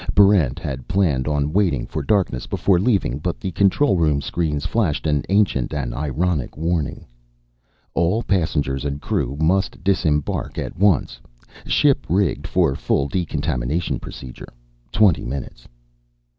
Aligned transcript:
Barrent 0.15 0.57
had 0.57 0.87
planned 0.87 1.27
on 1.27 1.53
waiting 1.53 1.85
for 1.85 2.01
darkness 2.01 2.47
before 2.47 2.79
leaving; 2.79 3.19
but 3.19 3.39
the 3.39 3.51
control 3.51 3.97
room 3.97 4.19
screens 4.19 4.65
flashed 4.65 5.05
an 5.05 5.21
ancient 5.29 5.75
and 5.75 5.93
ironic 5.93 6.57
warning: 6.57 7.05
_All 7.95 8.25
passengers 8.25 8.83
and 8.83 8.99
crew 8.99 9.37
must 9.39 9.83
disembark 9.83 10.57
at 10.57 10.75
once. 10.75 11.19
Ship 11.67 12.03
rigged 12.09 12.47
for 12.47 12.73
full 12.73 13.07
decontamination 13.09 13.99
procedure. 13.99 14.49
Twenty 14.91 15.23
minutes. 15.23 15.67